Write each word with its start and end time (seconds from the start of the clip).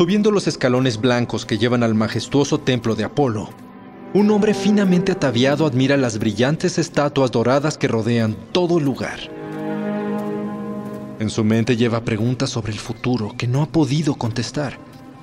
Subiendo 0.00 0.30
los 0.30 0.46
escalones 0.46 0.98
blancos 0.98 1.44
que 1.44 1.58
llevan 1.58 1.82
al 1.82 1.94
majestuoso 1.94 2.56
templo 2.56 2.94
de 2.94 3.04
Apolo, 3.04 3.50
un 4.14 4.30
hombre 4.30 4.54
finamente 4.54 5.12
ataviado 5.12 5.66
admira 5.66 5.98
las 5.98 6.18
brillantes 6.18 6.78
estatuas 6.78 7.30
doradas 7.30 7.76
que 7.76 7.86
rodean 7.86 8.34
todo 8.50 8.78
el 8.78 8.84
lugar. 8.86 9.20
En 11.18 11.28
su 11.28 11.44
mente 11.44 11.76
lleva 11.76 12.02
preguntas 12.02 12.48
sobre 12.48 12.72
el 12.72 12.78
futuro 12.78 13.34
que 13.36 13.46
no 13.46 13.60
ha 13.60 13.66
podido 13.66 14.14
contestar, 14.14 14.78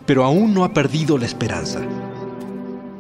pero 0.06 0.24
aún 0.24 0.54
no 0.54 0.64
ha 0.64 0.76
perdido 0.76 1.18
la 1.18 1.26
esperanza. 1.26 1.82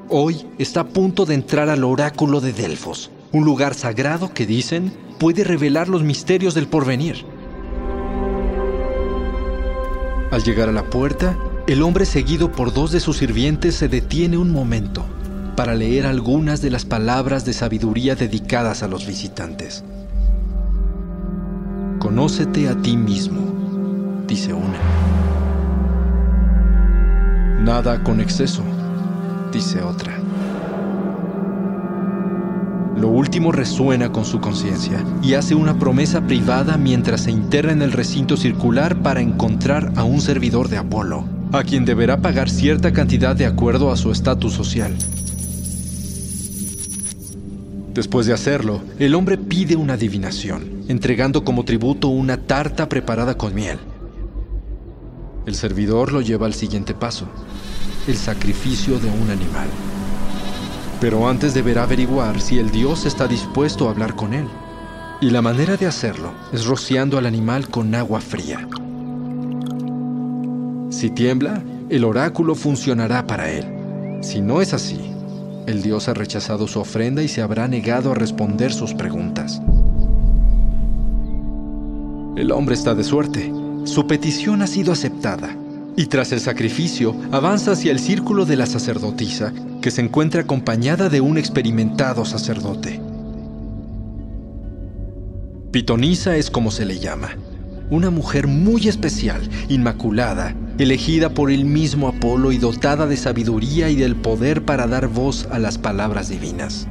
Hoy 0.10 0.48
está 0.58 0.80
a 0.80 0.88
punto 0.88 1.28
de 1.28 1.36
entrar 1.36 1.70
al 1.70 1.84
oráculo 1.84 2.42
de 2.42 2.54
Delfos, 2.54 3.12
un 3.32 3.46
lugar 3.46 3.76
sagrado 3.76 4.34
que 4.34 4.48
dicen 4.48 4.92
puede 5.20 5.44
revelar 5.44 5.90
los 5.90 6.02
misterios 6.02 6.56
del 6.56 6.68
porvenir. 6.68 7.24
Al 10.32 10.44
llegar 10.44 10.70
a 10.70 10.74
la 10.74 10.84
puerta, 10.84 11.38
el 11.68 11.84
hombre 11.84 12.06
seguido 12.06 12.50
por 12.50 12.74
dos 12.74 12.94
de 12.94 13.02
sus 13.02 13.18
sirvientes 13.18 13.76
se 13.76 13.90
detiene 13.90 14.38
un 14.38 14.52
momento 14.52 15.04
para 15.58 15.76
leer 15.76 16.06
algunas 16.06 16.62
de 16.62 16.70
las 16.70 16.86
palabras 16.86 17.44
de 17.44 17.52
sabiduría 17.52 18.16
dedicadas 18.16 18.84
a 18.84 18.88
los 18.88 19.06
visitantes. 19.06 19.84
Conócete 22.00 22.70
a 22.70 22.76
ti 22.82 22.96
mismo, 22.96 23.42
dice 24.28 24.54
una. 24.54 24.80
Nada 27.60 28.02
con 28.02 28.22
exceso, 28.22 28.64
dice 29.52 29.82
otra. 29.82 30.18
Lo 32.96 33.10
último 33.10 33.52
resuena 33.52 34.10
con 34.10 34.24
su 34.24 34.40
conciencia 34.40 35.04
y 35.22 35.34
hace 35.34 35.54
una 35.54 35.78
promesa 35.78 36.22
privada 36.22 36.78
mientras 36.78 37.22
se 37.22 37.32
interna 37.32 37.74
en 37.74 37.82
el 37.82 37.92
recinto 37.92 38.38
circular 38.38 39.02
para 39.02 39.20
encontrar 39.20 39.92
a 39.98 40.04
un 40.06 40.22
servidor 40.22 40.70
de 40.70 40.78
Apolo, 40.78 41.37
a 41.52 41.64
quien 41.64 41.86
deberá 41.86 42.22
pagar 42.22 42.50
cierta 42.50 42.92
cantidad 42.92 43.36
de 43.36 43.46
acuerdo 43.46 43.92
a 43.92 43.98
su 43.98 44.12
estatus 44.12 44.54
social. 44.54 44.96
Después 47.94 48.28
de 48.28 48.34
hacerlo, 48.34 48.82
el 49.00 49.16
hombre 49.16 49.38
pide 49.38 49.76
una 49.76 49.94
adivinación, 49.94 50.84
entregando 50.88 51.44
como 51.44 51.66
tributo 51.66 52.10
una 52.10 52.38
tarta 52.38 52.88
preparada 52.90 53.36
con 53.36 53.56
miel. 53.56 53.80
El 55.46 55.56
servidor 55.56 56.12
lo 56.12 56.22
lleva 56.22 56.46
al 56.46 56.54
siguiente 56.54 56.94
paso, 56.94 57.28
el 58.08 58.16
sacrificio 58.16 59.00
de 59.00 59.08
un 59.08 59.32
animal. 59.32 59.68
Pero 61.00 61.28
antes 61.28 61.54
deberá 61.54 61.84
averiguar 61.84 62.42
si 62.42 62.60
el 62.60 62.70
dios 62.70 63.06
está 63.06 63.28
dispuesto 63.28 63.88
a 63.88 63.92
hablar 63.92 64.16
con 64.16 64.34
él. 64.34 64.46
Y 65.22 65.30
la 65.30 65.42
manera 65.42 65.78
de 65.78 65.88
hacerlo 65.88 66.34
es 66.52 66.66
rociando 66.66 67.18
al 67.18 67.26
animal 67.26 67.70
con 67.70 67.96
agua 67.96 68.22
fría. 68.22 68.68
Si 70.98 71.12
tiembla, 71.12 71.62
el 71.90 72.04
oráculo 72.04 72.56
funcionará 72.56 73.28
para 73.28 73.52
él. 73.52 73.66
Si 74.24 74.42
no 74.42 74.64
es 74.64 74.74
así, 74.74 75.00
el 75.68 75.84
dios 75.84 76.10
ha 76.10 76.16
rechazado 76.16 76.68
su 76.68 76.80
ofrenda 76.80 77.22
y 77.22 77.28
se 77.28 77.44
habrá 77.44 77.68
negado 77.68 78.14
a 78.14 78.16
responder 78.16 78.74
sus 78.74 78.96
preguntas. 78.96 79.62
El 82.36 82.52
hombre 82.52 82.74
está 82.74 82.96
de 82.96 83.04
suerte. 83.04 83.54
Su 83.84 84.08
petición 84.08 84.64
ha 84.64 84.68
sido 84.68 84.92
aceptada. 84.92 85.56
Y 85.96 86.08
tras 86.08 86.32
el 86.32 86.40
sacrificio, 86.40 87.16
avanza 87.32 87.74
hacia 87.74 87.92
el 87.92 88.00
círculo 88.00 88.46
de 88.48 88.56
la 88.56 88.66
sacerdotisa, 88.66 89.54
que 89.84 89.92
se 89.92 90.02
encuentra 90.02 90.42
acompañada 90.42 91.10
de 91.10 91.22
un 91.22 91.38
experimentado 91.38 92.26
sacerdote. 92.26 93.00
Pitonisa 95.70 96.38
es 96.38 96.50
como 96.50 96.72
se 96.72 96.86
le 96.86 96.98
llama. 96.98 97.38
Una 97.90 98.10
mujer 98.10 98.48
muy 98.48 98.90
especial, 98.90 99.50
inmaculada, 99.70 100.54
elegida 100.78 101.30
por 101.30 101.50
el 101.50 101.64
mismo 101.64 102.10
Apolo 102.10 102.52
y 102.52 102.58
dotada 102.58 103.08
de 103.08 103.16
sabiduría 103.16 103.90
y 103.90 103.96
del 103.96 104.18
poder 104.18 104.66
para 104.66 104.88
dar 104.88 105.08
voz 105.08 105.48
a 105.52 105.60
las 105.60 105.78
palabras 105.78 106.28
divinas. 106.28 106.86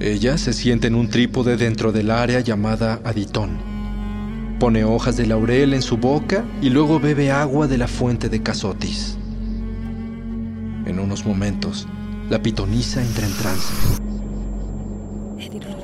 Ella 0.00 0.38
se 0.38 0.52
siente 0.52 0.88
en 0.88 0.96
un 0.96 1.08
trípode 1.08 1.56
dentro 1.56 1.92
del 1.92 2.10
área 2.10 2.40
llamada 2.40 3.00
Aditón. 3.04 3.58
Pone 4.58 4.82
hojas 4.82 5.16
de 5.16 5.26
laurel 5.26 5.72
en 5.72 5.82
su 5.82 5.96
boca 5.96 6.44
y 6.60 6.70
luego 6.70 6.98
bebe 6.98 7.30
agua 7.30 7.68
de 7.68 7.78
la 7.78 7.86
fuente 7.86 8.28
de 8.28 8.42
Casotis. 8.42 9.18
En 10.84 10.98
unos 10.98 11.24
momentos, 11.24 11.86
la 12.28 12.42
pitonisa 12.42 13.00
entra 13.00 13.24
en 13.24 13.32
trance. 13.34 13.72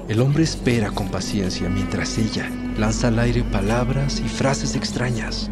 El 0.08 0.20
hombre 0.20 0.42
espera 0.42 0.90
con 0.90 1.08
paciencia 1.08 1.68
mientras 1.68 2.18
ella 2.18 2.50
lanza 2.78 3.08
al 3.08 3.18
aire 3.18 3.42
palabras 3.42 4.20
y 4.20 4.28
frases 4.28 4.74
extrañas. 4.76 5.50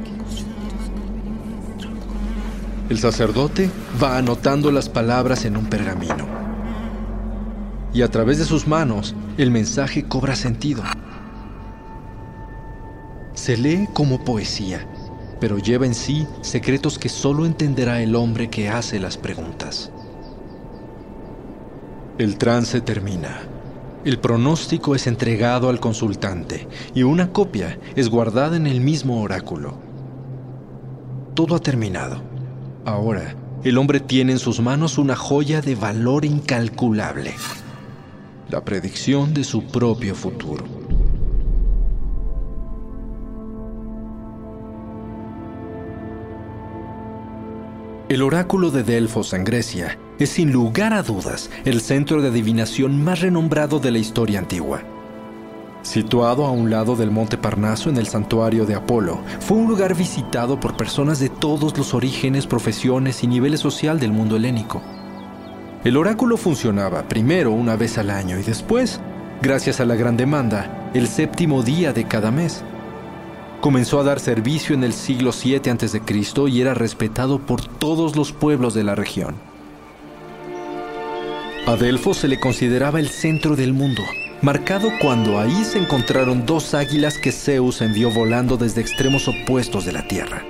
El 2.90 2.98
sacerdote 2.98 3.70
va 4.02 4.18
anotando 4.18 4.70
las 4.70 4.88
palabras 4.88 5.44
en 5.46 5.56
un 5.56 5.66
pergamino. 5.66 6.26
Y 7.94 8.02
a 8.02 8.10
través 8.10 8.38
de 8.38 8.44
sus 8.44 8.66
manos, 8.66 9.14
el 9.38 9.50
mensaje 9.50 10.04
cobra 10.04 10.36
sentido. 10.36 10.82
Se 13.32 13.56
lee 13.56 13.88
como 13.94 14.22
poesía, 14.24 14.86
pero 15.40 15.58
lleva 15.58 15.86
en 15.86 15.94
sí 15.94 16.26
secretos 16.42 16.98
que 16.98 17.08
solo 17.08 17.46
entenderá 17.46 18.02
el 18.02 18.14
hombre 18.16 18.50
que 18.50 18.68
hace 18.68 19.00
las 19.00 19.16
preguntas. 19.16 19.90
El 22.18 22.36
trance 22.36 22.80
termina. 22.80 23.53
El 24.04 24.18
pronóstico 24.18 24.94
es 24.94 25.06
entregado 25.06 25.70
al 25.70 25.80
consultante 25.80 26.68
y 26.94 27.04
una 27.04 27.32
copia 27.32 27.78
es 27.96 28.10
guardada 28.10 28.54
en 28.58 28.66
el 28.66 28.82
mismo 28.82 29.22
oráculo. 29.22 29.78
Todo 31.34 31.56
ha 31.56 31.58
terminado. 31.60 32.22
Ahora, 32.84 33.34
el 33.64 33.78
hombre 33.78 34.00
tiene 34.00 34.32
en 34.32 34.38
sus 34.38 34.60
manos 34.60 34.98
una 34.98 35.16
joya 35.16 35.62
de 35.62 35.74
valor 35.74 36.26
incalculable, 36.26 37.32
la 38.50 38.62
predicción 38.62 39.32
de 39.32 39.42
su 39.42 39.64
propio 39.64 40.14
futuro. 40.14 40.73
El 48.10 48.20
oráculo 48.20 48.70
de 48.70 48.82
Delfos 48.82 49.32
en 49.32 49.44
Grecia 49.44 49.98
es 50.18 50.28
sin 50.28 50.52
lugar 50.52 50.92
a 50.92 51.02
dudas 51.02 51.48
el 51.64 51.80
centro 51.80 52.20
de 52.20 52.28
adivinación 52.28 53.02
más 53.02 53.22
renombrado 53.22 53.78
de 53.78 53.90
la 53.90 53.96
historia 53.96 54.40
antigua. 54.40 54.82
Situado 55.80 56.44
a 56.44 56.50
un 56.50 56.68
lado 56.68 56.96
del 56.96 57.10
monte 57.10 57.38
Parnaso 57.38 57.88
en 57.88 57.96
el 57.96 58.06
santuario 58.06 58.66
de 58.66 58.74
Apolo, 58.74 59.20
fue 59.40 59.56
un 59.56 59.68
lugar 59.68 59.94
visitado 59.94 60.60
por 60.60 60.76
personas 60.76 61.18
de 61.18 61.30
todos 61.30 61.78
los 61.78 61.94
orígenes, 61.94 62.46
profesiones 62.46 63.24
y 63.24 63.26
niveles 63.26 63.60
social 63.60 63.98
del 63.98 64.12
mundo 64.12 64.36
helénico. 64.36 64.82
El 65.82 65.96
oráculo 65.96 66.36
funcionaba 66.36 67.08
primero 67.08 67.52
una 67.52 67.74
vez 67.74 67.96
al 67.96 68.10
año 68.10 68.38
y 68.38 68.42
después, 68.42 69.00
gracias 69.40 69.80
a 69.80 69.86
la 69.86 69.94
gran 69.94 70.18
demanda, 70.18 70.90
el 70.92 71.08
séptimo 71.08 71.62
día 71.62 71.94
de 71.94 72.04
cada 72.04 72.30
mes. 72.30 72.64
Comenzó 73.64 73.98
a 73.98 74.04
dar 74.04 74.20
servicio 74.20 74.74
en 74.74 74.84
el 74.84 74.92
siglo 74.92 75.32
7 75.32 75.70
a.C. 75.70 76.02
y 76.48 76.60
era 76.60 76.74
respetado 76.74 77.38
por 77.38 77.64
todos 77.64 78.14
los 78.14 78.30
pueblos 78.30 78.74
de 78.74 78.84
la 78.84 78.94
región. 78.94 79.36
A 81.66 81.74
Delfos 81.74 82.18
se 82.18 82.28
le 82.28 82.38
consideraba 82.38 83.00
el 83.00 83.08
centro 83.08 83.56
del 83.56 83.72
mundo, 83.72 84.02
marcado 84.42 84.90
cuando 85.00 85.40
ahí 85.40 85.64
se 85.64 85.78
encontraron 85.78 86.44
dos 86.44 86.74
águilas 86.74 87.16
que 87.16 87.32
Zeus 87.32 87.80
envió 87.80 88.10
volando 88.10 88.58
desde 88.58 88.82
extremos 88.82 89.28
opuestos 89.28 89.86
de 89.86 89.92
la 89.92 90.06
Tierra. 90.08 90.42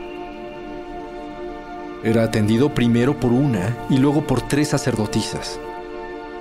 Era 2.03 2.25
atendido 2.25 2.75
primero 2.75 3.21
por 3.21 3.31
una 3.31 3.77
y 3.91 3.99
luego 3.99 4.27
por 4.27 4.43
tres 4.49 4.71
sacerdotisas, 4.71 5.61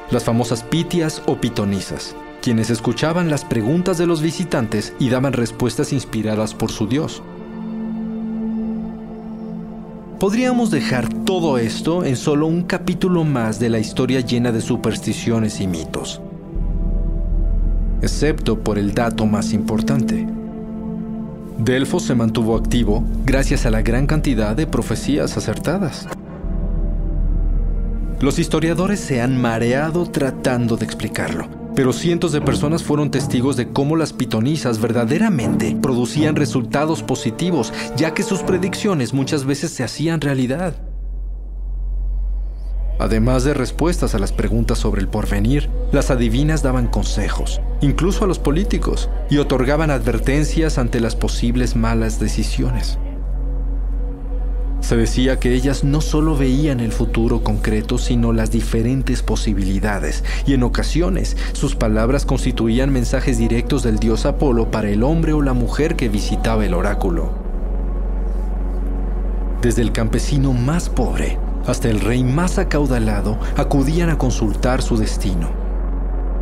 las 0.10 0.24
famosas 0.24 0.64
pitias 0.64 1.22
o 1.28 1.36
pitonisas, 1.36 2.16
quienes 2.44 2.70
escuchaban 2.70 3.30
las 3.30 3.46
preguntas 3.46 3.98
de 3.98 4.06
los 4.06 4.22
visitantes 4.22 4.94
y 5.00 5.08
daban 5.08 5.32
respuestas 5.32 5.94
inspiradas 5.94 6.54
por 6.54 6.72
su 6.72 6.88
dios. 6.88 7.24
Podríamos 10.20 10.70
dejar 10.70 11.08
todo 11.24 11.58
esto 11.58 12.04
en 12.04 12.18
solo 12.18 12.48
un 12.48 12.64
capítulo 12.64 13.24
más 13.24 13.62
de 13.62 13.70
la 13.70 13.80
historia 13.80 14.20
llena 14.20 14.52
de 14.52 14.60
supersticiones 14.60 15.62
y 15.62 15.68
mitos, 15.68 16.22
excepto 18.02 18.60
por 18.60 18.78
el 18.78 18.94
dato 18.94 19.26
más 19.26 19.54
importante. 19.54 20.28
Delfos 21.58 22.04
se 22.04 22.14
mantuvo 22.14 22.58
activo 22.58 23.06
gracias 23.26 23.66
a 23.66 23.72
la 23.72 23.82
gran 23.82 24.06
cantidad 24.06 24.54
de 24.54 24.68
profecías 24.68 25.38
acertadas. 25.38 26.10
Los 28.20 28.38
historiadores 28.38 29.00
se 29.00 29.22
han 29.22 29.42
mareado 29.42 30.06
tratando 30.10 30.76
de 30.76 30.84
explicarlo, 30.84 31.63
pero 31.76 31.94
cientos 31.94 32.32
de 32.32 32.42
personas 32.42 32.84
fueron 32.84 33.12
testigos 33.12 33.56
de 33.56 33.70
cómo 33.70 33.96
las 33.96 34.14
pitonisas 34.14 34.80
verdaderamente 34.80 35.76
producían 35.82 36.36
resultados 36.36 37.04
positivos, 37.04 37.74
ya 37.96 38.14
que 38.14 38.24
sus 38.24 38.42
predicciones 38.42 39.14
muchas 39.14 39.46
veces 39.46 39.72
se 39.72 39.84
hacían 39.84 40.22
realidad. 40.22 40.76
Además 43.00 43.44
de 43.44 43.54
respuestas 43.54 44.14
a 44.16 44.20
las 44.20 44.32
preguntas 44.32 44.78
sobre 44.78 45.02
el 45.02 45.08
porvenir, 45.08 45.70
las 45.92 46.12
adivinas 46.12 46.62
daban 46.62 46.88
consejos, 46.88 47.60
incluso 47.82 48.24
a 48.24 48.28
los 48.28 48.40
políticos, 48.40 49.10
y 49.30 49.38
otorgaban 49.38 49.90
advertencias 49.90 50.78
ante 50.78 51.00
las 51.00 51.16
posibles 51.16 51.76
malas 51.76 52.20
decisiones. 52.20 53.00
Se 54.84 54.98
decía 54.98 55.40
que 55.40 55.54
ellas 55.54 55.86
no 55.86 56.02
solo 56.02 56.36
veían 56.36 56.82
el 56.82 56.92
futuro 56.92 57.42
concreto, 57.42 57.98
sino 57.98 58.34
las 58.34 58.52
diferentes 58.52 59.24
posibilidades, 59.24 60.26
y 60.46 60.56
en 60.56 60.64
ocasiones 60.64 61.38
sus 61.54 61.74
palabras 61.74 62.26
constituían 62.26 62.92
mensajes 62.92 63.38
directos 63.38 63.82
del 63.82 63.98
dios 63.98 64.26
Apolo 64.26 64.72
para 64.72 64.90
el 64.90 65.04
hombre 65.04 65.32
o 65.32 65.42
la 65.42 65.54
mujer 65.54 65.96
que 65.96 66.10
visitaba 66.10 66.66
el 66.66 66.74
oráculo. 66.74 67.32
Desde 69.62 69.82
el 69.82 69.94
campesino 69.94 70.52
más 70.52 70.90
pobre 70.90 71.40
hasta 71.66 71.88
el 71.88 72.02
rey 72.02 72.26
más 72.26 72.60
acaudalado 72.60 73.40
acudían 73.56 74.10
a 74.10 74.18
consultar 74.18 74.82
su 74.82 74.98
destino. 74.98 75.50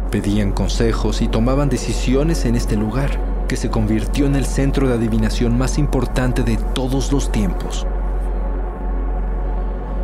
Pedían 0.09 0.51
consejos 0.51 1.21
y 1.21 1.27
tomaban 1.27 1.69
decisiones 1.69 2.45
en 2.45 2.55
este 2.55 2.75
lugar, 2.75 3.45
que 3.47 3.55
se 3.55 3.69
convirtió 3.69 4.25
en 4.25 4.35
el 4.35 4.47
centro 4.47 4.87
de 4.87 4.95
adivinación 4.95 5.59
más 5.59 5.77
importante 5.77 6.41
de 6.41 6.57
todos 6.73 7.11
los 7.11 7.31
tiempos. 7.31 7.85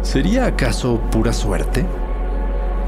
¿Sería 0.07 0.45
acaso 0.45 1.01
pura 1.11 1.33
suerte? 1.33 1.85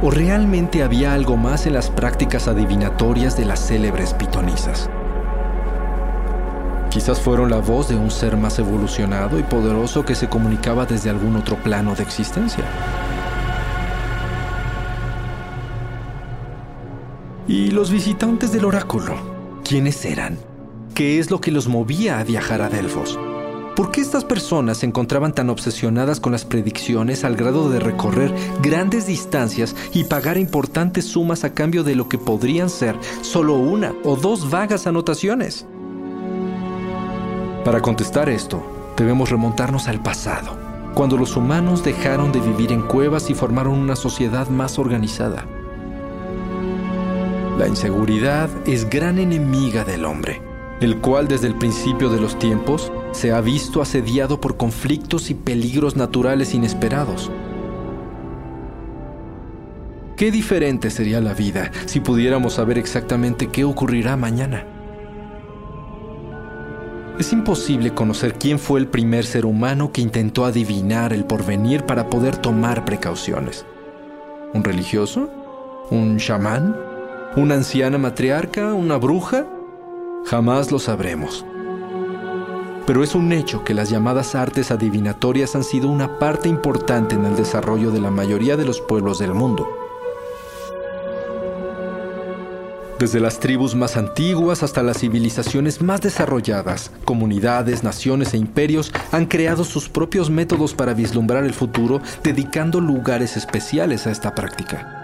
¿O 0.02 0.10
realmente 0.10 0.84
había 0.84 1.14
algo 1.14 1.36
más 1.36 1.66
en 1.66 1.74
las 1.74 1.90
prácticas 1.90 2.48
adivinatorias 2.48 3.36
de 3.36 3.44
las 3.44 3.68
célebres 3.68 4.14
pitonisas? 4.14 4.90
Quizás 6.90 7.20
fueron 7.20 7.50
la 7.50 7.58
voz 7.58 7.90
de 7.90 7.98
un 7.98 8.10
ser 8.10 8.38
más 8.38 8.58
evolucionado 8.58 9.38
y 9.38 9.44
poderoso 9.44 10.06
que 10.06 10.16
se 10.16 10.30
comunicaba 10.30 10.86
desde 10.86 11.10
algún 11.10 11.36
otro 11.36 11.58
plano 11.58 11.94
de 11.94 12.04
existencia. 12.04 12.64
¿Y 17.50 17.72
los 17.72 17.92
visitantes 17.92 18.54
del 18.54 18.64
oráculo? 18.64 19.16
¿Quiénes 19.66 20.06
eran? 20.06 20.38
¿Qué 20.96 21.20
es 21.20 21.30
lo 21.30 21.42
que 21.42 21.52
los 21.52 21.68
movía 21.68 22.20
a 22.20 22.24
viajar 22.24 22.62
a 22.62 22.70
Delfos? 22.70 23.20
¿Por 23.80 23.92
qué 23.92 24.02
estas 24.02 24.26
personas 24.26 24.80
se 24.80 24.86
encontraban 24.86 25.32
tan 25.32 25.50
obsesionadas 25.50 26.20
con 26.20 26.34
las 26.34 26.44
predicciones 26.44 27.24
al 27.24 27.38
grado 27.38 27.70
de 27.70 27.80
recorrer 27.80 28.36
grandes 28.62 29.08
distancias 29.08 29.74
y 29.94 30.04
pagar 30.04 30.38
importantes 30.38 31.06
sumas 31.06 31.46
a 31.46 31.54
cambio 31.54 31.86
de 31.86 31.96
lo 31.96 32.10
que 32.10 32.18
podrían 32.18 32.70
ser 32.70 32.98
solo 33.22 33.54
una 33.54 33.94
o 34.04 34.18
dos 34.18 34.50
vagas 34.50 34.86
anotaciones? 34.86 35.66
Para 37.64 37.82
contestar 37.82 38.28
esto, 38.28 38.62
debemos 38.98 39.30
remontarnos 39.30 39.88
al 39.88 40.04
pasado, 40.04 40.58
cuando 40.94 41.16
los 41.16 41.38
humanos 41.38 41.82
dejaron 41.82 42.34
de 42.34 42.42
vivir 42.42 42.74
en 42.74 42.82
cuevas 42.82 43.30
y 43.30 43.34
formaron 43.34 43.80
una 43.80 43.96
sociedad 43.96 44.50
más 44.50 44.78
organizada. 44.78 45.46
La 47.58 47.66
inseguridad 47.66 48.50
es 48.68 48.90
gran 48.90 49.20
enemiga 49.20 49.86
del 49.86 50.04
hombre, 50.04 50.42
el 50.82 50.98
cual 50.98 51.30
desde 51.30 51.48
el 51.48 51.56
principio 51.56 52.10
de 52.10 52.20
los 52.20 52.38
tiempos 52.38 52.92
se 53.12 53.32
ha 53.32 53.42
visto 53.42 53.82
asediado 53.82 54.40
por 54.40 54.58
conflictos 54.58 55.30
y 55.30 55.34
peligros 55.34 55.96
naturales 55.96 56.54
inesperados. 56.54 57.32
Qué 60.16 60.32
diferente 60.32 60.90
sería 60.90 61.22
la 61.22 61.34
vida 61.34 61.72
si 61.86 62.02
pudiéramos 62.02 62.54
saber 62.54 62.78
exactamente 62.78 63.48
qué 63.48 63.64
ocurrirá 63.64 64.18
mañana. 64.18 64.66
Es 67.18 67.34
imposible 67.34 67.94
conocer 67.94 68.36
quién 68.36 68.60
fue 68.60 68.80
el 68.80 68.88
primer 68.88 69.26
ser 69.26 69.46
humano 69.46 69.92
que 69.92 70.02
intentó 70.02 70.46
adivinar 70.46 71.12
el 71.12 71.26
porvenir 71.26 71.86
para 71.86 72.10
poder 72.10 72.38
tomar 72.38 72.86
precauciones. 72.86 73.66
¿Un 74.54 74.64
religioso? 74.64 75.30
¿Un 75.90 76.18
chamán? 76.18 76.76
¿Una 77.36 77.56
anciana 77.56 77.98
matriarca? 77.98 78.74
¿Una 78.74 78.98
bruja? 78.98 79.46
Jamás 80.26 80.72
lo 80.72 80.80
sabremos 80.80 81.46
pero 82.90 83.04
es 83.04 83.14
un 83.14 83.32
hecho 83.34 83.64
que 83.64 83.76
las 83.76 83.92
llamadas 83.92 84.34
artes 84.34 84.72
adivinatorias 84.72 85.56
han 85.56 85.64
sido 85.64 85.90
una 85.90 86.18
parte 86.18 86.50
importante 86.50 87.14
en 87.14 87.24
el 87.24 87.36
desarrollo 87.36 87.92
de 87.92 88.02
la 88.02 88.10
mayoría 88.10 88.58
de 88.58 88.66
los 88.66 88.82
pueblos 88.82 89.20
del 89.20 89.36
mundo. 89.36 89.70
Desde 92.98 93.20
las 93.20 93.40
tribus 93.40 93.76
más 93.76 93.96
antiguas 93.96 94.64
hasta 94.64 94.82
las 94.82 94.98
civilizaciones 94.98 95.84
más 95.84 96.02
desarrolladas, 96.02 96.92
comunidades, 97.06 97.84
naciones 97.84 98.34
e 98.34 98.38
imperios 98.38 98.92
han 99.12 99.28
creado 99.28 99.66
sus 99.66 99.88
propios 99.88 100.32
métodos 100.32 100.74
para 100.74 100.96
vislumbrar 100.96 101.44
el 101.44 101.54
futuro, 101.54 102.02
dedicando 102.24 102.82
lugares 102.82 103.38
especiales 103.38 104.08
a 104.08 104.12
esta 104.12 104.34
práctica. 104.34 104.96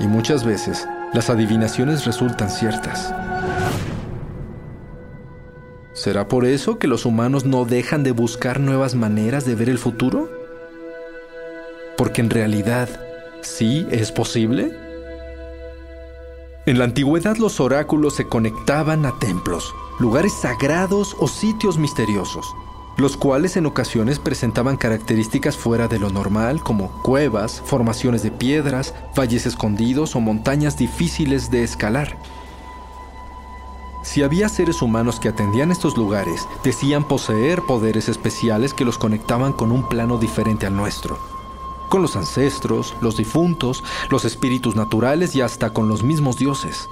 Y 0.00 0.06
muchas 0.06 0.46
veces, 0.46 0.88
las 1.12 1.28
adivinaciones 1.28 2.06
resultan 2.06 2.48
ciertas. 2.48 3.12
¿Será 5.98 6.28
por 6.28 6.44
eso 6.44 6.78
que 6.78 6.86
los 6.86 7.04
humanos 7.04 7.44
no 7.44 7.64
dejan 7.64 8.04
de 8.04 8.12
buscar 8.12 8.60
nuevas 8.60 8.94
maneras 8.94 9.44
de 9.44 9.56
ver 9.56 9.68
el 9.68 9.78
futuro? 9.78 10.30
Porque 11.96 12.20
en 12.20 12.30
realidad, 12.30 12.88
¿sí 13.40 13.84
es 13.90 14.12
posible? 14.12 14.70
En 16.66 16.78
la 16.78 16.84
antigüedad 16.84 17.36
los 17.38 17.58
oráculos 17.58 18.14
se 18.14 18.28
conectaban 18.28 19.06
a 19.06 19.18
templos, 19.18 19.74
lugares 19.98 20.34
sagrados 20.34 21.16
o 21.18 21.26
sitios 21.26 21.78
misteriosos, 21.78 22.46
los 22.96 23.16
cuales 23.16 23.56
en 23.56 23.66
ocasiones 23.66 24.20
presentaban 24.20 24.76
características 24.76 25.56
fuera 25.56 25.88
de 25.88 25.98
lo 25.98 26.10
normal 26.10 26.62
como 26.62 27.02
cuevas, 27.02 27.60
formaciones 27.66 28.22
de 28.22 28.30
piedras, 28.30 28.94
valles 29.18 29.46
escondidos 29.46 30.14
o 30.14 30.20
montañas 30.20 30.78
difíciles 30.78 31.50
de 31.50 31.64
escalar. 31.64 32.16
Si 34.10 34.22
había 34.22 34.48
seres 34.48 34.80
humanos 34.80 35.20
que 35.20 35.28
atendían 35.28 35.70
estos 35.70 35.98
lugares, 35.98 36.48
decían 36.64 37.04
poseer 37.04 37.60
poderes 37.60 38.08
especiales 38.08 38.72
que 38.72 38.86
los 38.86 38.96
conectaban 38.96 39.52
con 39.52 39.70
un 39.70 39.86
plano 39.86 40.16
diferente 40.16 40.64
al 40.64 40.74
nuestro. 40.74 41.18
Con 41.90 42.00
los 42.00 42.16
ancestros, 42.16 42.96
los 43.02 43.18
difuntos, 43.18 43.84
los 44.08 44.24
espíritus 44.24 44.76
naturales 44.76 45.36
y 45.36 45.42
hasta 45.42 45.74
con 45.74 45.90
los 45.90 46.02
mismos 46.04 46.38
dioses. 46.38 46.88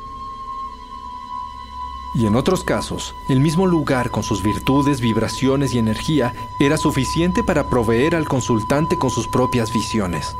Y 2.14 2.26
en 2.26 2.36
otros 2.36 2.62
casos, 2.62 3.14
el 3.30 3.40
mismo 3.40 3.66
lugar 3.66 4.10
con 4.10 4.22
sus 4.22 4.42
virtudes, 4.42 5.00
vibraciones 5.00 5.72
y 5.72 5.78
energía 5.78 6.34
era 6.60 6.76
suficiente 6.76 7.42
para 7.42 7.70
proveer 7.70 8.14
al 8.14 8.28
consultante 8.28 8.98
con 8.98 9.08
sus 9.08 9.26
propias 9.26 9.72
visiones. 9.72 10.36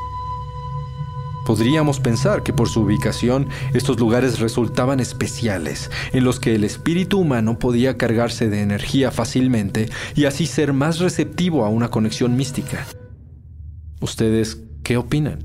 Podríamos 1.47 2.01
pensar 2.01 2.43
que 2.43 2.53
por 2.53 2.69
su 2.69 2.81
ubicación 2.81 3.49
estos 3.73 4.01
lugares 4.01 4.41
resultaban 4.41 4.99
especiales, 4.99 5.93
en 6.13 6.25
los 6.25 6.41
que 6.41 6.57
el 6.57 6.65
espíritu 6.65 7.21
humano 7.21 7.61
podía 7.61 7.97
cargarse 7.97 8.51
de 8.51 8.63
energía 8.63 9.13
fácilmente 9.13 9.89
y 10.17 10.25
así 10.25 10.47
ser 10.47 10.73
más 10.73 10.99
receptivo 10.99 11.65
a 11.65 11.69
una 11.69 11.89
conexión 11.89 12.35
mística. 12.35 12.85
¿Ustedes 14.01 14.61
qué 14.83 14.97
opinan? 14.97 15.45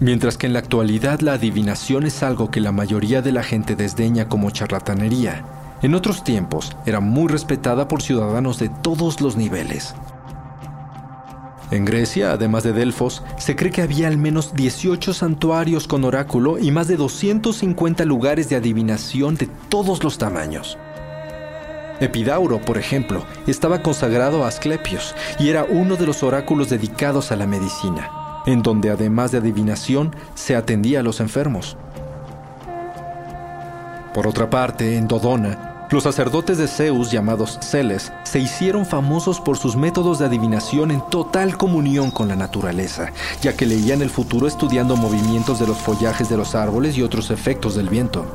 Mientras 0.00 0.38
que 0.38 0.46
en 0.46 0.54
la 0.54 0.60
actualidad 0.60 1.20
la 1.20 1.34
adivinación 1.34 2.06
es 2.06 2.22
algo 2.22 2.50
que 2.50 2.60
la 2.60 2.72
mayoría 2.72 3.20
de 3.20 3.32
la 3.32 3.42
gente 3.42 3.76
desdeña 3.76 4.30
como 4.30 4.50
charlatanería, 4.50 5.44
en 5.82 5.94
otros 5.94 6.24
tiempos 6.24 6.74
era 6.86 7.00
muy 7.00 7.28
respetada 7.28 7.86
por 7.86 8.00
ciudadanos 8.00 8.58
de 8.58 8.70
todos 8.82 9.20
los 9.20 9.36
niveles. 9.36 9.94
En 11.70 11.84
Grecia, 11.84 12.32
además 12.32 12.62
de 12.62 12.72
Delfos, 12.72 13.22
se 13.36 13.54
cree 13.54 13.70
que 13.70 13.82
había 13.82 14.08
al 14.08 14.16
menos 14.16 14.54
18 14.54 15.12
santuarios 15.12 15.86
con 15.86 16.02
oráculo 16.04 16.58
y 16.58 16.70
más 16.70 16.88
de 16.88 16.96
250 16.96 18.06
lugares 18.06 18.48
de 18.48 18.56
adivinación 18.56 19.34
de 19.34 19.48
todos 19.68 20.02
los 20.02 20.16
tamaños. 20.16 20.78
Epidauro, 22.00 22.60
por 22.60 22.78
ejemplo, 22.78 23.24
estaba 23.46 23.82
consagrado 23.82 24.44
a 24.44 24.48
Asclepios 24.48 25.14
y 25.38 25.50
era 25.50 25.64
uno 25.64 25.96
de 25.96 26.06
los 26.06 26.22
oráculos 26.22 26.70
dedicados 26.70 27.32
a 27.32 27.36
la 27.36 27.46
medicina, 27.46 28.10
en 28.46 28.62
donde 28.62 28.90
además 28.90 29.32
de 29.32 29.38
adivinación 29.38 30.16
se 30.34 30.56
atendía 30.56 31.00
a 31.00 31.02
los 31.02 31.20
enfermos. 31.20 31.76
Por 34.14 34.26
otra 34.26 34.48
parte, 34.48 34.96
en 34.96 35.06
Dodona, 35.06 35.67
los 35.90 36.04
sacerdotes 36.04 36.58
de 36.58 36.68
Zeus, 36.68 37.10
llamados 37.10 37.58
Celes, 37.62 38.12
se 38.24 38.38
hicieron 38.38 38.84
famosos 38.84 39.40
por 39.40 39.56
sus 39.56 39.74
métodos 39.74 40.18
de 40.18 40.26
adivinación 40.26 40.90
en 40.90 41.00
total 41.08 41.56
comunión 41.56 42.10
con 42.10 42.28
la 42.28 42.36
naturaleza, 42.36 43.12
ya 43.40 43.56
que 43.56 43.64
leían 43.64 44.02
el 44.02 44.10
futuro 44.10 44.46
estudiando 44.46 44.96
movimientos 44.96 45.58
de 45.58 45.66
los 45.66 45.78
follajes 45.78 46.28
de 46.28 46.36
los 46.36 46.54
árboles 46.54 46.96
y 46.98 47.02
otros 47.02 47.30
efectos 47.30 47.74
del 47.74 47.88
viento. 47.88 48.26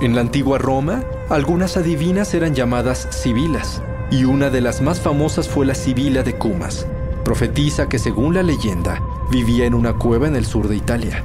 En 0.00 0.14
la 0.14 0.22
antigua 0.22 0.58
Roma, 0.58 1.04
algunas 1.30 1.76
adivinas 1.76 2.34
eran 2.34 2.54
llamadas 2.54 3.06
sibilas, 3.10 3.82
y 4.10 4.24
una 4.24 4.50
de 4.50 4.60
las 4.60 4.80
más 4.80 5.00
famosas 5.00 5.48
fue 5.48 5.66
la 5.66 5.74
Sibila 5.74 6.22
de 6.22 6.36
Cumas. 6.36 6.86
Profetiza 7.24 7.88
que 7.88 7.98
según 7.98 8.34
la 8.34 8.42
leyenda, 8.42 9.00
vivía 9.30 9.66
en 9.66 9.74
una 9.74 9.94
cueva 9.94 10.26
en 10.26 10.36
el 10.36 10.46
sur 10.46 10.68
de 10.68 10.76
Italia. 10.76 11.24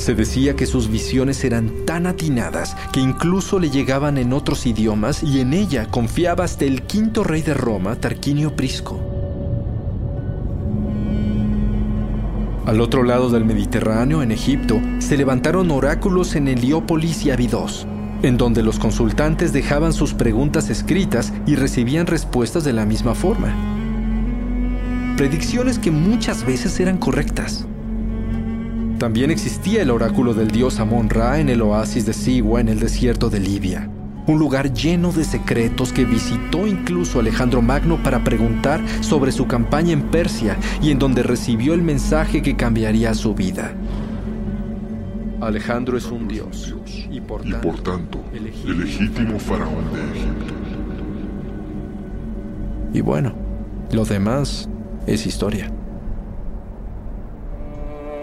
Se 0.00 0.14
decía 0.14 0.56
que 0.56 0.64
sus 0.64 0.90
visiones 0.90 1.44
eran 1.44 1.84
tan 1.84 2.06
atinadas 2.06 2.74
que 2.90 3.00
incluso 3.00 3.58
le 3.58 3.68
llegaban 3.68 4.16
en 4.16 4.32
otros 4.32 4.64
idiomas 4.64 5.22
y 5.22 5.40
en 5.40 5.52
ella 5.52 5.88
confiaba 5.90 6.44
hasta 6.44 6.64
el 6.64 6.84
quinto 6.84 7.22
rey 7.22 7.42
de 7.42 7.52
Roma, 7.52 7.96
Tarquinio 7.96 8.56
Prisco. 8.56 8.98
Al 12.64 12.80
otro 12.80 13.02
lado 13.02 13.28
del 13.28 13.44
Mediterráneo, 13.44 14.22
en 14.22 14.32
Egipto, 14.32 14.80
se 15.00 15.18
levantaron 15.18 15.70
oráculos 15.70 16.34
en 16.34 16.48
Heliópolis 16.48 17.26
y 17.26 17.30
Abidos, 17.30 17.86
en 18.22 18.38
donde 18.38 18.62
los 18.62 18.78
consultantes 18.78 19.52
dejaban 19.52 19.92
sus 19.92 20.14
preguntas 20.14 20.70
escritas 20.70 21.30
y 21.46 21.56
recibían 21.56 22.06
respuestas 22.06 22.64
de 22.64 22.72
la 22.72 22.86
misma 22.86 23.14
forma. 23.14 23.54
Predicciones 25.18 25.78
que 25.78 25.90
muchas 25.90 26.46
veces 26.46 26.80
eran 26.80 26.96
correctas. 26.96 27.66
También 29.00 29.30
existía 29.30 29.80
el 29.80 29.90
oráculo 29.90 30.34
del 30.34 30.50
dios 30.50 30.78
Amon-Ra 30.78 31.40
en 31.40 31.48
el 31.48 31.62
oasis 31.62 32.04
de 32.04 32.12
Siwa 32.12 32.60
en 32.60 32.68
el 32.68 32.78
desierto 32.78 33.30
de 33.30 33.40
Libia, 33.40 33.88
un 34.26 34.38
lugar 34.38 34.74
lleno 34.74 35.10
de 35.10 35.24
secretos 35.24 35.90
que 35.90 36.04
visitó 36.04 36.66
incluso 36.66 37.18
Alejandro 37.18 37.62
Magno 37.62 38.02
para 38.02 38.22
preguntar 38.22 38.78
sobre 39.00 39.32
su 39.32 39.46
campaña 39.46 39.94
en 39.94 40.02
Persia 40.10 40.58
y 40.82 40.90
en 40.90 40.98
donde 40.98 41.22
recibió 41.22 41.72
el 41.72 41.80
mensaje 41.80 42.42
que 42.42 42.56
cambiaría 42.56 43.14
su 43.14 43.34
vida. 43.34 43.72
Alejandro 45.40 45.96
es 45.96 46.04
un 46.10 46.28
dios 46.28 46.74
y 47.10 47.22
por 47.22 47.42
tanto, 47.82 48.22
el 48.34 48.80
legítimo 48.80 49.38
faraón 49.38 49.94
de 49.94 50.18
Egipto. 50.18 50.54
Y 52.92 53.00
bueno, 53.00 53.32
lo 53.92 54.04
demás 54.04 54.68
es 55.06 55.24
historia. 55.24 55.72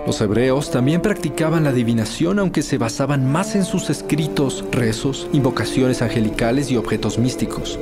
Los 0.07 0.21
hebreos 0.21 0.71
también 0.71 1.01
practicaban 1.01 1.65
la 1.65 1.71
adivinación 1.71 2.39
aunque 2.39 2.61
se 2.61 2.77
basaban 2.77 3.29
más 3.29 3.55
en 3.55 3.65
sus 3.65 3.89
escritos, 3.89 4.63
rezos, 4.71 5.27
invocaciones 5.33 6.01
angelicales 6.01 6.71
y 6.71 6.77
objetos 6.77 7.19
místicos. 7.19 7.77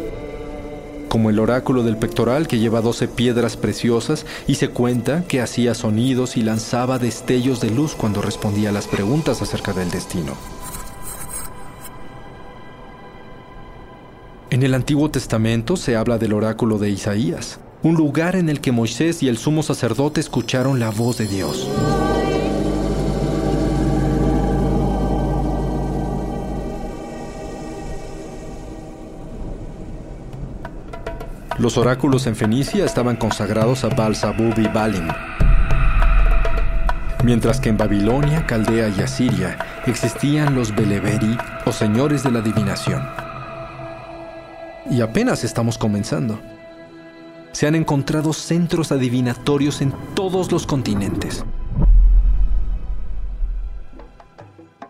Como 1.07 1.29
el 1.29 1.37
oráculo 1.37 1.83
del 1.83 1.97
pectoral 1.97 2.47
que 2.47 2.57
lleva 2.57 2.81
12 2.81 3.09
piedras 3.09 3.57
preciosas 3.57 4.25
y 4.47 4.55
se 4.55 4.69
cuenta 4.69 5.23
que 5.27 5.39
hacía 5.39 5.75
sonidos 5.75 6.35
y 6.35 6.41
lanzaba 6.41 6.97
destellos 6.97 7.61
de 7.61 7.69
luz 7.69 7.93
cuando 7.93 8.23
respondía 8.23 8.69
a 8.69 8.73
las 8.73 8.87
preguntas 8.87 9.43
acerca 9.43 9.73
del 9.73 9.91
destino. 9.91 10.33
En 14.49 14.63
el 14.63 14.73
Antiguo 14.73 15.11
Testamento 15.11 15.77
se 15.77 15.95
habla 15.95 16.17
del 16.17 16.33
oráculo 16.33 16.79
de 16.79 16.89
Isaías, 16.89 17.59
un 17.83 17.95
lugar 17.95 18.35
en 18.35 18.49
el 18.49 18.61
que 18.61 18.71
Moisés 18.71 19.21
y 19.23 19.27
el 19.27 19.37
sumo 19.37 19.63
sacerdote 19.63 20.19
escucharon 20.19 20.79
la 20.79 20.89
voz 20.89 21.17
de 21.17 21.27
Dios. 21.27 21.69
Los 31.57 31.77
oráculos 31.77 32.27
en 32.27 32.35
Fenicia 32.35 32.83
estaban 32.83 33.15
consagrados 33.15 33.85
a 33.85 33.89
Baal 33.89 34.15
y 34.57 34.67
Balin, 34.67 35.07
mientras 37.23 37.61
que 37.61 37.69
en 37.69 37.77
Babilonia, 37.77 38.45
Caldea 38.45 38.89
y 38.89 39.01
Asiria 39.01 39.57
existían 39.85 40.53
los 40.53 40.75
Beleberi 40.75 41.37
o 41.65 41.71
señores 41.71 42.23
de 42.23 42.31
la 42.31 42.39
adivinación. 42.39 43.07
Y 44.91 45.01
apenas 45.01 45.43
estamos 45.43 45.77
comenzando. 45.77 46.39
Se 47.55 47.67
han 47.67 47.75
encontrado 47.75 48.33
centros 48.33 48.91
adivinatorios 48.91 49.79
en 49.81 49.93
todos 50.13 50.51
los 50.51 50.67
continentes. 50.67 51.45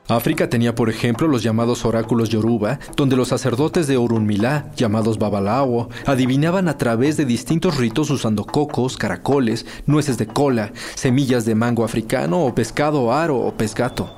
África 0.08 0.50
tenía, 0.50 0.74
por 0.74 0.90
ejemplo, 0.90 1.28
los 1.28 1.44
llamados 1.44 1.86
oráculos 1.86 2.30
Yoruba, 2.30 2.80
donde 2.96 3.16
los 3.16 3.28
sacerdotes 3.28 3.86
de 3.86 3.98
Orunmilá, 3.98 4.72
llamados 4.76 5.20
Babalawo, 5.20 5.90
adivinaban 6.08 6.68
a 6.68 6.76
través 6.80 7.18
de 7.18 7.26
distintos 7.26 7.78
ritos 7.78 8.10
usando 8.10 8.44
cocos, 8.44 8.98
caracoles, 8.98 9.68
nueces 9.86 10.18
de 10.18 10.26
cola, 10.26 10.72
semillas 10.96 11.46
de 11.46 11.54
mango 11.54 11.84
africano 11.84 12.44
o 12.44 12.56
pescado 12.56 13.14
aro 13.14 13.38
o 13.38 13.54
pesgato. 13.54 14.10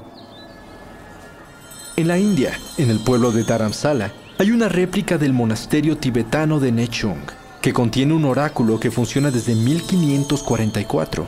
En 1.98 2.08
la 2.08 2.18
India, 2.18 2.58
en 2.78 2.92
el 2.92 3.00
pueblo 3.02 3.34
de 3.34 3.44
Dharamsala, 3.44 4.14
hay 4.40 4.52
una 4.52 4.70
réplica 4.70 5.18
del 5.18 5.34
monasterio 5.34 5.98
tibetano 5.98 6.62
de 6.62 6.72
Nechung, 6.72 7.26
que 7.68 7.74
contiene 7.74 8.14
un 8.14 8.24
oráculo 8.24 8.80
que 8.80 8.92
funciona 8.92 9.30
desde 9.30 9.54
1544. 9.54 11.28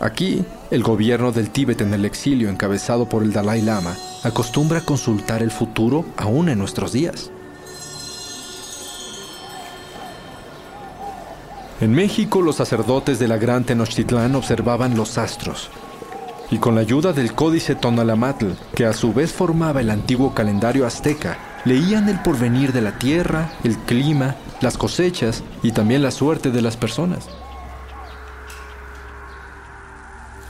Aquí, 0.00 0.42
el 0.70 0.82
gobierno 0.82 1.32
del 1.32 1.50
Tíbet 1.50 1.82
en 1.82 1.92
el 1.92 2.06
exilio, 2.06 2.48
encabezado 2.48 3.06
por 3.06 3.22
el 3.22 3.30
Dalai 3.30 3.60
Lama, 3.60 3.94
acostumbra 4.22 4.80
consultar 4.80 5.42
el 5.42 5.50
futuro 5.50 6.06
aún 6.16 6.48
en 6.48 6.58
nuestros 6.58 6.92
días. 6.92 7.30
En 11.82 11.92
México, 11.92 12.40
los 12.40 12.56
sacerdotes 12.56 13.18
de 13.18 13.28
la 13.28 13.36
Gran 13.36 13.64
Tenochtitlán 13.64 14.34
observaban 14.34 14.96
los 14.96 15.18
astros, 15.18 15.68
y 16.50 16.56
con 16.56 16.74
la 16.74 16.80
ayuda 16.80 17.12
del 17.12 17.34
códice 17.34 17.74
Tonalamatl, 17.74 18.52
que 18.74 18.86
a 18.86 18.94
su 18.94 19.12
vez 19.12 19.30
formaba 19.30 19.82
el 19.82 19.90
antiguo 19.90 20.32
calendario 20.32 20.86
azteca, 20.86 21.36
leían 21.64 22.08
el 22.08 22.20
porvenir 22.20 22.72
de 22.72 22.80
la 22.80 22.98
tierra, 22.98 23.52
el 23.64 23.76
clima, 23.78 24.36
las 24.60 24.76
cosechas 24.76 25.42
y 25.62 25.72
también 25.72 26.02
la 26.02 26.10
suerte 26.10 26.50
de 26.50 26.62
las 26.62 26.76
personas. 26.76 27.28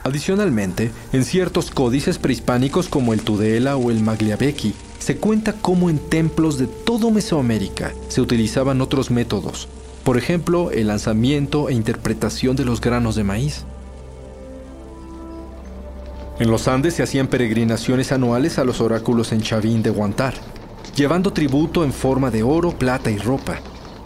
Adicionalmente, 0.03 0.91
en 1.13 1.23
ciertos 1.23 1.71
códices 1.71 2.19
prehispánicos 2.19 2.89
como 2.89 3.13
el 3.13 3.21
Tudela 3.21 3.77
o 3.77 3.89
el 3.89 4.01
Magliabequi, 4.01 4.73
se 4.99 5.17
cuenta 5.17 5.53
cómo 5.53 5.89
en 5.89 5.97
templos 5.97 6.57
de 6.57 6.67
todo 6.67 7.09
Mesoamérica 7.09 7.93
se 8.09 8.19
utilizaban 8.19 8.81
otros 8.81 9.11
métodos, 9.11 9.69
por 10.03 10.17
ejemplo, 10.17 10.71
el 10.71 10.87
lanzamiento 10.87 11.69
e 11.69 11.73
interpretación 11.73 12.57
de 12.57 12.65
los 12.65 12.81
granos 12.81 13.15
de 13.15 13.23
maíz. 13.23 13.63
En 16.39 16.51
los 16.51 16.67
Andes 16.67 16.95
se 16.95 17.03
hacían 17.03 17.27
peregrinaciones 17.27 18.11
anuales 18.11 18.59
a 18.59 18.65
los 18.65 18.81
oráculos 18.81 19.31
en 19.31 19.41
Chavín 19.41 19.81
de 19.83 19.91
Guantar, 19.91 20.33
llevando 20.95 21.33
tributo 21.33 21.83
en 21.83 21.93
forma 21.93 22.29
de 22.29 22.43
oro, 22.43 22.71
plata 22.71 23.09
y 23.09 23.17
ropa, 23.17 23.59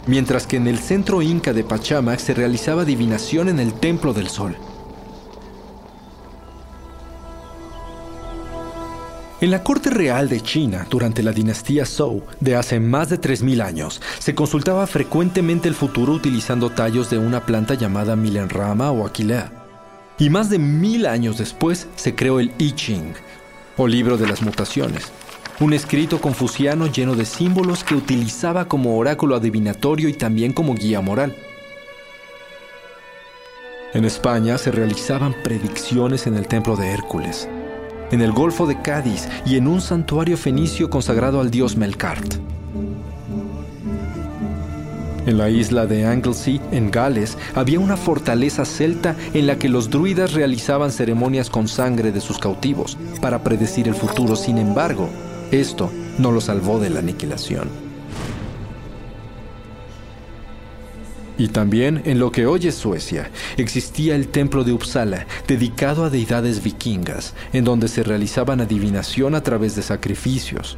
mientras 0.06 0.46
que 0.46 0.56
en 0.56 0.66
el 0.66 0.78
centro 0.78 1.22
inca 1.22 1.52
de 1.52 1.64
Pachamac 1.64 2.18
se 2.18 2.34
realizaba 2.34 2.82
adivinación 2.82 3.48
en 3.48 3.60
el 3.60 3.74
Templo 3.74 4.12
del 4.12 4.28
Sol. 4.28 4.56
En 9.40 9.52
la 9.52 9.62
corte 9.62 9.90
real 9.90 10.28
de 10.28 10.40
China, 10.40 10.84
durante 10.90 11.22
la 11.22 11.30
dinastía 11.30 11.86
Zhou 11.86 12.24
de 12.40 12.56
hace 12.56 12.80
más 12.80 13.08
de 13.08 13.20
3.000 13.20 13.62
años, 13.62 14.02
se 14.18 14.34
consultaba 14.34 14.84
frecuentemente 14.88 15.68
el 15.68 15.76
futuro 15.76 16.12
utilizando 16.12 16.70
tallos 16.70 17.08
de 17.08 17.18
una 17.18 17.46
planta 17.46 17.74
llamada 17.74 18.16
milenrama 18.16 18.90
o 18.90 19.06
aquilea. 19.06 19.52
Y 20.18 20.30
más 20.30 20.50
de 20.50 20.58
mil 20.58 21.06
años 21.06 21.38
después 21.38 21.86
se 21.94 22.16
creó 22.16 22.40
el 22.40 22.52
I 22.58 22.72
Ching, 22.72 23.14
o 23.76 23.86
libro 23.86 24.16
de 24.16 24.26
las 24.26 24.42
mutaciones, 24.42 25.12
un 25.60 25.72
escrito 25.72 26.20
confuciano 26.20 26.86
lleno 26.86 27.16
de 27.16 27.24
símbolos 27.24 27.82
que 27.82 27.96
utilizaba 27.96 28.66
como 28.66 28.96
oráculo 28.96 29.34
adivinatorio 29.34 30.08
y 30.08 30.12
también 30.12 30.52
como 30.52 30.74
guía 30.74 31.00
moral. 31.00 31.34
En 33.92 34.04
España 34.04 34.58
se 34.58 34.70
realizaban 34.70 35.34
predicciones 35.42 36.26
en 36.26 36.36
el 36.36 36.46
templo 36.46 36.76
de 36.76 36.88
Hércules, 36.88 37.48
en 38.12 38.20
el 38.20 38.32
Golfo 38.32 38.66
de 38.66 38.80
Cádiz 38.80 39.28
y 39.44 39.56
en 39.56 39.66
un 39.66 39.80
santuario 39.80 40.36
fenicio 40.36 40.90
consagrado 40.90 41.40
al 41.40 41.50
dios 41.50 41.76
Melkart. 41.76 42.34
En 45.26 45.36
la 45.36 45.50
isla 45.50 45.86
de 45.86 46.06
Anglesey, 46.06 46.60
en 46.70 46.90
Gales, 46.90 47.36
había 47.54 47.80
una 47.80 47.96
fortaleza 47.98 48.64
celta 48.64 49.14
en 49.34 49.46
la 49.46 49.58
que 49.58 49.68
los 49.68 49.90
druidas 49.90 50.32
realizaban 50.32 50.90
ceremonias 50.90 51.50
con 51.50 51.68
sangre 51.68 52.12
de 52.12 52.20
sus 52.20 52.38
cautivos 52.38 52.96
para 53.20 53.42
predecir 53.42 53.88
el 53.88 53.94
futuro. 53.94 54.36
Sin 54.36 54.56
embargo, 54.56 55.10
esto 55.50 55.90
no 56.18 56.32
lo 56.32 56.40
salvó 56.40 56.78
de 56.78 56.90
la 56.90 57.00
aniquilación. 57.00 57.68
Y 61.38 61.48
también 61.48 62.02
en 62.04 62.18
lo 62.18 62.32
que 62.32 62.46
hoy 62.46 62.66
es 62.66 62.74
Suecia 62.74 63.30
existía 63.56 64.16
el 64.16 64.26
templo 64.26 64.64
de 64.64 64.72
Uppsala, 64.72 65.26
dedicado 65.46 66.04
a 66.04 66.10
deidades 66.10 66.64
vikingas, 66.64 67.34
en 67.52 67.64
donde 67.64 67.86
se 67.86 68.02
realizaban 68.02 68.60
adivinación 68.60 69.36
a 69.36 69.42
través 69.42 69.76
de 69.76 69.82
sacrificios. 69.82 70.76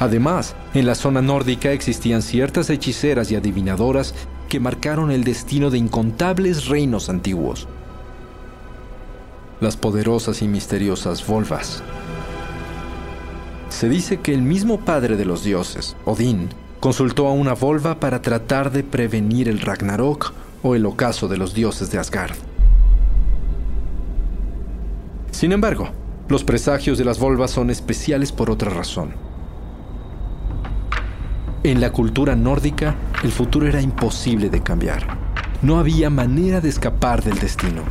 Además, 0.00 0.56
en 0.74 0.86
la 0.86 0.96
zona 0.96 1.22
nórdica 1.22 1.70
existían 1.70 2.22
ciertas 2.22 2.68
hechiceras 2.68 3.30
y 3.30 3.36
adivinadoras 3.36 4.14
que 4.48 4.58
marcaron 4.58 5.12
el 5.12 5.22
destino 5.22 5.70
de 5.70 5.78
incontables 5.78 6.66
reinos 6.66 7.08
antiguos. 7.08 7.68
Las 9.60 9.76
poderosas 9.76 10.42
y 10.42 10.48
misteriosas 10.48 11.24
Volvas. 11.24 11.82
Se 13.70 13.88
dice 13.88 14.18
que 14.18 14.34
el 14.34 14.42
mismo 14.42 14.80
padre 14.80 15.16
de 15.16 15.24
los 15.24 15.42
dioses, 15.42 15.96
Odín, 16.04 16.50
consultó 16.80 17.28
a 17.28 17.32
una 17.32 17.54
Volva 17.54 17.98
para 17.98 18.20
tratar 18.20 18.70
de 18.72 18.82
prevenir 18.82 19.48
el 19.48 19.60
Ragnarok 19.60 20.34
o 20.62 20.74
el 20.74 20.84
ocaso 20.84 21.28
de 21.28 21.38
los 21.38 21.54
dioses 21.54 21.90
de 21.90 21.98
Asgard. 21.98 22.36
Sin 25.30 25.52
embargo, 25.52 25.88
los 26.28 26.44
presagios 26.44 26.98
de 26.98 27.04
las 27.04 27.18
Volvas 27.18 27.52
son 27.52 27.70
especiales 27.70 28.32
por 28.32 28.50
otra 28.50 28.70
razón. 28.70 29.14
En 31.62 31.80
la 31.80 31.92
cultura 31.92 32.36
nórdica, 32.36 32.96
el 33.22 33.30
futuro 33.30 33.66
era 33.66 33.80
imposible 33.80 34.50
de 34.50 34.62
cambiar. 34.62 35.06
No 35.62 35.78
había 35.78 36.10
manera 36.10 36.60
de 36.60 36.68
escapar 36.68 37.22
del 37.22 37.38
destino. 37.38 37.82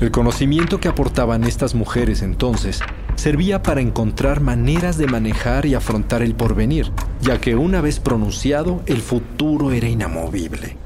El 0.00 0.10
conocimiento 0.10 0.80
que 0.80 0.88
aportaban 0.88 1.44
estas 1.44 1.74
mujeres 1.74 2.22
entonces 2.22 2.80
servía 3.18 3.64
para 3.64 3.80
encontrar 3.80 4.40
maneras 4.40 4.96
de 4.96 5.08
manejar 5.08 5.66
y 5.66 5.74
afrontar 5.74 6.22
el 6.22 6.36
porvenir, 6.36 6.92
ya 7.20 7.40
que 7.40 7.56
una 7.56 7.80
vez 7.80 7.98
pronunciado, 7.98 8.80
el 8.86 9.02
futuro 9.02 9.72
era 9.72 9.88
inamovible. 9.88 10.76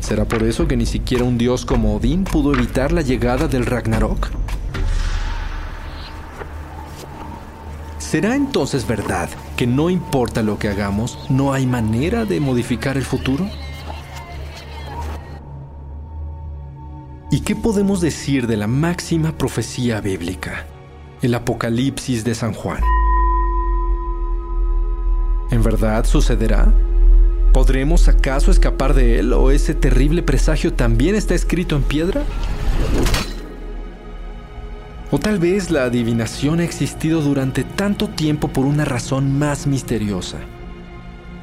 ¿Será 0.00 0.24
por 0.24 0.42
eso 0.42 0.66
que 0.66 0.76
ni 0.76 0.86
siquiera 0.86 1.22
un 1.22 1.38
dios 1.38 1.64
como 1.64 1.94
Odín 1.94 2.24
pudo 2.24 2.52
evitar 2.52 2.90
la 2.90 3.02
llegada 3.02 3.46
del 3.46 3.64
Ragnarok? 3.64 4.28
¿Será 7.98 8.34
entonces 8.34 8.84
verdad 8.84 9.28
que 9.56 9.68
no 9.68 9.90
importa 9.90 10.42
lo 10.42 10.58
que 10.58 10.66
hagamos, 10.66 11.16
no 11.30 11.52
hay 11.52 11.66
manera 11.66 12.24
de 12.24 12.40
modificar 12.40 12.96
el 12.96 13.04
futuro? 13.04 13.48
¿Y 17.30 17.40
qué 17.40 17.54
podemos 17.54 18.00
decir 18.00 18.48
de 18.48 18.56
la 18.56 18.66
máxima 18.66 19.36
profecía 19.38 20.00
bíblica, 20.00 20.64
el 21.22 21.34
Apocalipsis 21.34 22.24
de 22.24 22.34
San 22.34 22.52
Juan? 22.52 22.80
¿En 25.50 25.62
verdad 25.62 26.04
sucederá? 26.04 26.72
¿Podremos 27.52 28.08
acaso 28.08 28.50
escapar 28.50 28.94
de 28.94 29.18
él 29.18 29.32
o 29.32 29.50
ese 29.50 29.74
terrible 29.74 30.22
presagio 30.22 30.74
también 30.74 31.14
está 31.14 31.34
escrito 31.34 31.74
en 31.74 31.82
piedra? 31.82 32.22
O 35.10 35.18
tal 35.18 35.38
vez 35.38 35.70
la 35.70 35.84
adivinación 35.84 36.60
ha 36.60 36.64
existido 36.64 37.22
durante 37.22 37.64
tanto 37.64 38.08
tiempo 38.08 38.48
por 38.48 38.66
una 38.66 38.84
razón 38.84 39.38
más 39.38 39.66
misteriosa, 39.66 40.36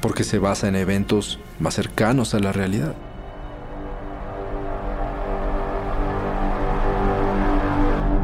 porque 0.00 0.22
se 0.22 0.38
basa 0.38 0.68
en 0.68 0.76
eventos 0.76 1.40
más 1.58 1.74
cercanos 1.74 2.32
a 2.34 2.38
la 2.38 2.52
realidad. 2.52 2.94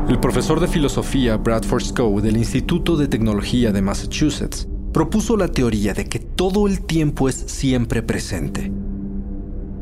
El 0.09 0.21
profesor 0.21 0.61
de 0.61 0.69
filosofía 0.69 1.37
Bradford 1.37 1.83
Scow 1.83 2.21
del 2.21 2.37
Instituto 2.37 2.97
de 2.97 3.09
Tecnología 3.09 3.73
de 3.73 3.83
Massachusetts 3.83 4.69
propuso 4.93 5.37
la 5.37 5.49
teoría 5.49 5.95
de 5.95 6.07
que 6.07 6.19
todo 6.19 6.67
el 6.67 6.83
tiempo 6.83 7.29
es 7.29 7.37
siempre 7.47 8.03
presente 8.03 8.71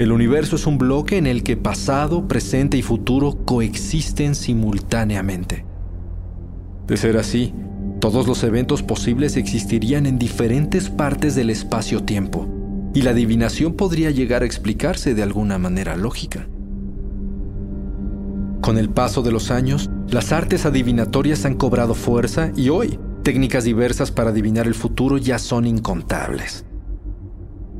el 0.00 0.12
universo 0.12 0.56
es 0.56 0.66
un 0.66 0.78
bloque 0.78 1.18
en 1.18 1.26
el 1.26 1.42
que 1.42 1.58
pasado, 1.58 2.26
presente 2.26 2.78
y 2.78 2.82
futuro 2.82 3.44
coexisten 3.44 4.34
simultáneamente. 4.34 5.66
De 6.86 6.96
ser 6.96 7.18
así, 7.18 7.52
todos 8.00 8.26
los 8.26 8.42
eventos 8.42 8.82
posibles 8.82 9.36
existirían 9.36 10.06
en 10.06 10.18
diferentes 10.18 10.88
partes 10.88 11.34
del 11.34 11.50
espacio-tiempo, 11.50 12.48
y 12.94 13.02
la 13.02 13.10
adivinación 13.10 13.74
podría 13.74 14.10
llegar 14.10 14.42
a 14.42 14.46
explicarse 14.46 15.14
de 15.14 15.22
alguna 15.22 15.58
manera 15.58 15.96
lógica. 15.96 16.48
Con 18.62 18.78
el 18.78 18.88
paso 18.88 19.20
de 19.20 19.32
los 19.32 19.50
años, 19.50 19.90
las 20.10 20.32
artes 20.32 20.66
adivinatorias 20.66 21.44
han 21.44 21.54
cobrado 21.54 21.94
fuerza 21.94 22.52
y 22.56 22.68
hoy, 22.68 22.98
técnicas 23.22 23.64
diversas 23.64 24.10
para 24.10 24.30
adivinar 24.30 24.66
el 24.66 24.74
futuro 24.74 25.18
ya 25.18 25.38
son 25.38 25.66
incontables 25.66 26.64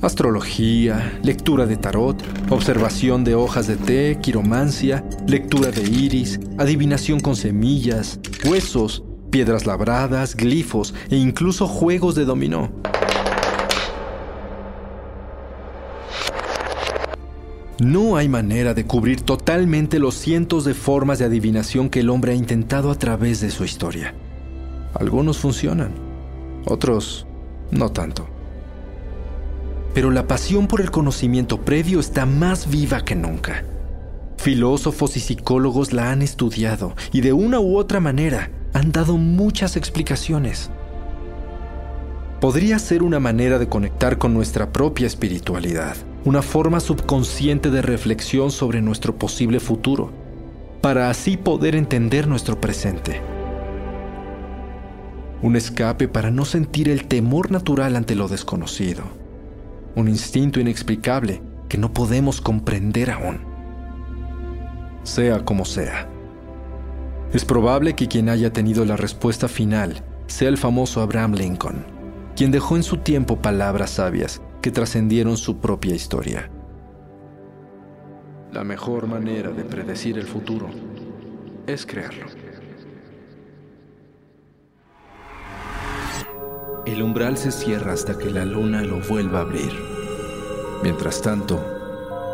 astrología, 0.03 1.19
lectura 1.23 1.66
de 1.66 1.77
tarot, 1.77 2.23
observación 2.51 3.25
de 3.25 3.35
hojas 3.35 3.66
de 3.66 3.77
té, 3.77 4.19
quiromancia, 4.21 5.05
lectura 5.27 5.71
de 5.71 5.83
iris, 5.83 6.40
adivinación 6.59 7.21
con 7.21 7.37
semillas, 7.37 8.19
huesos, 8.45 9.03
piedras 9.31 9.66
labradas, 9.66 10.35
glifos 10.35 10.95
e 11.11 11.16
incluso 11.16 11.66
juegos 11.66 12.14
de 12.14 12.25
dominó. 12.25 12.73
No 17.81 18.16
hay 18.16 18.29
manera 18.29 18.75
de 18.75 18.85
cubrir 18.85 19.23
totalmente 19.23 19.99
los 19.99 20.14
cientos 20.14 20.64
de 20.64 20.75
formas 20.75 21.19
de 21.19 21.25
adivinación 21.25 21.88
que 21.88 22.01
el 22.01 22.11
hombre 22.11 22.33
ha 22.33 22.37
intentado 22.37 22.90
a 22.90 22.95
través 22.95 23.40
de 23.40 23.51
su 23.51 23.64
historia. 23.64 24.14
Algunos 24.95 25.38
funcionan, 25.38 25.93
otros 26.66 27.27
no 27.71 27.90
tanto 27.90 28.29
pero 29.95 30.11
la 30.11 30.27
pasión 30.27 30.66
por 30.66 30.81
el 30.81 30.90
conocimiento 30.90 31.61
previo 31.62 32.01
está 32.01 32.27
más 32.27 32.71
viva 32.71 33.05
que 33.05 33.16
nunca. 33.16 33.64
Filósofos 34.37 35.16
y 35.16 35.21
psicólogos 35.21 35.93
la 35.93 36.11
han 36.11 36.23
estudiado 36.23 36.95
y 37.12 37.21
de 37.21 37.33
una 37.33 37.61
u 37.61 37.77
otra 37.77 38.01
manera 38.01 38.51
han 38.73 38.93
dado 38.93 39.16
muchas 39.16 39.77
explicaciones. 39.77 40.71
Podría 42.40 42.79
ser 42.79 43.03
una 43.03 43.21
manera 43.21 43.59
de 43.59 43.69
conectar 43.69 44.16
con 44.16 44.33
nuestra 44.33 44.73
propia 44.73 45.07
espiritualidad, 45.07 45.97
una 46.24 46.42
forma 46.42 46.80
subconsciente 46.80 47.70
de 47.70 47.83
reflexión 47.83 48.50
sobre 48.50 48.83
nuestro 48.83 49.16
posible 49.16 49.61
futuro, 49.61 50.12
para 50.80 51.11
así 51.11 51.37
poder 51.37 51.74
entender 51.74 52.26
nuestro 52.26 52.61
presente. 52.61 53.20
Un 55.42 55.56
escape 55.56 56.09
para 56.09 56.30
no 56.30 56.44
sentir 56.44 56.88
el 56.88 57.06
temor 57.06 57.50
natural 57.50 57.96
ante 57.96 58.14
lo 58.14 58.28
desconocido 58.28 59.04
un 59.94 60.09
instinto 60.09 60.61
inexplicable 60.61 61.42
que 61.68 61.78
no 61.78 61.92
podemos 61.92 62.40
comprender 62.40 63.11
aún. 63.11 63.40
Sea 65.02 65.44
como 65.44 65.64
sea. 65.64 66.09
Es 67.33 67.44
probable 67.44 67.94
que 67.94 68.09
quien 68.09 68.28
haya 68.28 68.52
tenido 68.52 68.85
la 68.85 68.96
respuesta 68.96 69.48
final 69.48 70.04
sea 70.26 70.48
el 70.48 70.59
famoso 70.59 71.00
Abraham 71.00 71.35
Lincoln, 71.35 71.85
quien 72.37 72.50
dejó 72.50 72.76
en 72.76 72.83
su 72.83 72.98
tiempo 72.98 73.37
palabras 73.37 73.90
sabias 73.90 74.40
que 74.61 74.70
trascendieron 74.70 75.37
su 75.37 75.59
propia 75.59 75.94
historia. 75.94 76.51
La 78.53 78.64
mejor 78.64 79.07
manera 79.07 79.51
de 79.51 79.64
predecir 79.64 80.18
el 80.18 80.27
futuro 80.27 80.68
es 81.66 81.87
crearlo. 81.87 82.27
El 86.85 87.03
umbral 87.03 87.37
se 87.37 87.53
cierra 87.53 87.92
hasta 87.92 88.18
que 88.18 88.31
la 88.31 88.44
luna 88.44 88.83
lo 88.83 89.01
vuelva 89.01 89.38
a 89.38 89.42
abrir. 89.42 89.73
Mientras 90.83 91.23
tanto, 91.23 91.64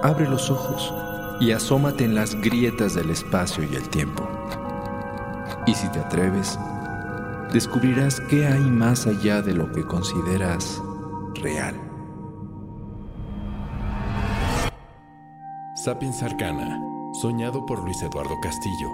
abre 0.03 0.29
los 0.29 0.51
ojos 0.51 0.95
y 1.41 1.53
asómate 1.53 2.05
en 2.05 2.15
las 2.15 2.35
grietas 2.41 2.95
del 2.95 3.11
espacio 3.11 3.65
y 3.71 3.75
el 3.75 3.89
tiempo. 3.91 4.27
Y 5.67 5.75
si 5.75 5.89
te 5.89 5.99
atreves, 5.99 6.59
descubrirás 7.53 8.21
qué 8.21 8.47
hay 8.47 8.63
más 8.63 9.07
allá 9.07 9.43
de 9.43 9.53
lo 9.53 9.71
que 9.73 9.83
consideras 9.83 10.81
real. 11.35 11.86
Sapiens 15.87 16.21
Arcana, 16.25 16.83
soñado 17.13 17.65
por 17.65 17.79
Luis 17.79 18.03
Eduardo 18.03 18.41
Castillo, 18.41 18.89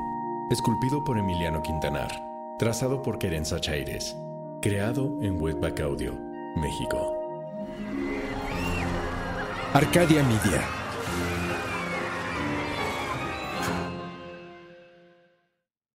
esculpido 0.51 1.03
por 1.03 1.17
Emiliano 1.17 1.63
Quintanar, 1.63 2.11
trazado 2.59 3.01
por 3.01 3.19
Querenza 3.19 3.59
Chaires. 3.59 4.15
Creado 4.61 5.17
en 5.23 5.41
Webback 5.41 5.81
México. 6.55 7.15
Arcadia 9.73 10.23
Media. 10.23 10.82